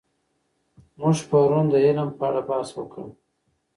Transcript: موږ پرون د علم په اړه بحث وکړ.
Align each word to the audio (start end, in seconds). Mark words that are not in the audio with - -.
موږ 0.99 1.17
پرون 1.29 1.65
د 1.73 1.75
علم 1.85 2.09
په 2.17 2.23
اړه 2.29 2.41
بحث 2.49 2.69
وکړ. 2.73 3.05